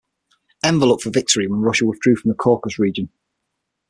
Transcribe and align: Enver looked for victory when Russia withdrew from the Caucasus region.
Enver 0.63 0.87
looked 0.87 1.03
for 1.03 1.11
victory 1.11 1.45
when 1.47 1.59
Russia 1.61 1.85
withdrew 1.85 2.15
from 2.15 2.29
the 2.29 2.35
Caucasus 2.35 2.79
region. 2.79 3.09